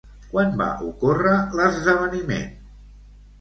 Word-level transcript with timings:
Quan 0.29 0.55
va 0.61 0.69
ocórrer 0.87 1.35
l'esdeveniment? 1.59 2.49